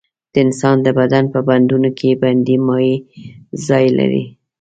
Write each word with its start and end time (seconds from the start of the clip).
د 0.33 0.35
انسان 0.45 0.77
د 0.83 0.87
بدن 0.99 1.23
په 1.33 1.39
بندونو 1.47 1.89
کې 1.99 2.19
بندي 2.21 2.57
مایع 2.67 2.95
ځای 3.67 3.85
لري. 3.97 4.23